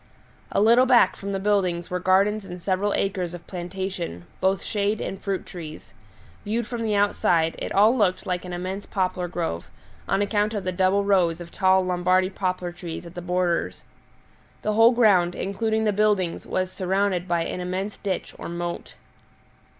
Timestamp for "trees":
5.45-5.93, 12.71-13.05